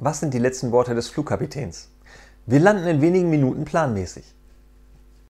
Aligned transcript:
Was 0.00 0.20
sind 0.20 0.32
die 0.32 0.38
letzten 0.38 0.70
Worte 0.70 0.94
des 0.94 1.08
Flugkapitäns? 1.08 1.90
Wir 2.46 2.60
landen 2.60 2.86
in 2.86 3.00
wenigen 3.00 3.30
Minuten 3.30 3.64
planmäßig. 3.64 4.32